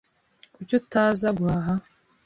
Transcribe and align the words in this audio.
Kuki 0.55 0.73
utaza 0.79 1.27
guhaha? 1.37 1.73